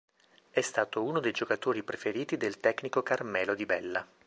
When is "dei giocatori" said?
1.19-1.83